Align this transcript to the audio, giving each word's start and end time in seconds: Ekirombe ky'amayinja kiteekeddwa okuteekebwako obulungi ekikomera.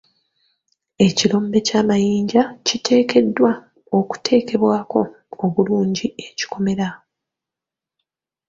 Ekirombe 1.05 1.59
ky'amayinja 1.67 2.43
kiteekeddwa 2.65 3.51
okuteekebwako 3.99 5.01
obulungi 5.45 6.07
ekikomera. 6.27 6.89